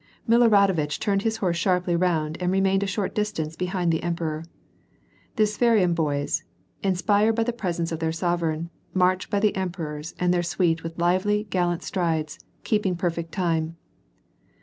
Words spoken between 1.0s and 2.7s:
his horse sharply round and